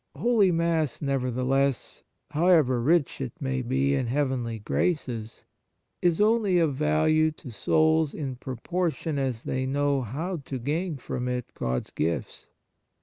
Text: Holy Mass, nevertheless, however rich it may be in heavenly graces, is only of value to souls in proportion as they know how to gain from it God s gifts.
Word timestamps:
Holy 0.17 0.51
Mass, 0.51 0.99
nevertheless, 0.99 2.01
however 2.31 2.81
rich 2.81 3.21
it 3.21 3.33
may 3.39 3.61
be 3.61 3.93
in 3.93 4.07
heavenly 4.07 4.57
graces, 4.57 5.43
is 6.01 6.19
only 6.19 6.57
of 6.57 6.73
value 6.73 7.29
to 7.29 7.51
souls 7.51 8.11
in 8.11 8.35
proportion 8.35 9.19
as 9.19 9.43
they 9.43 9.67
know 9.67 10.01
how 10.01 10.37
to 10.37 10.57
gain 10.57 10.97
from 10.97 11.27
it 11.27 11.53
God 11.53 11.83
s 11.83 11.91
gifts. 11.91 12.47